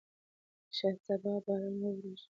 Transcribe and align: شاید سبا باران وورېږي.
شاید 0.75 0.97
سبا 1.05 1.33
باران 1.45 1.75
وورېږي. 1.81 2.27